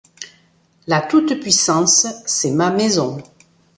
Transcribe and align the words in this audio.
la 0.87 0.99
toute-puissance, 1.01 2.07
c’est 2.25 2.49
ma 2.49 2.71
maison. 2.71 3.19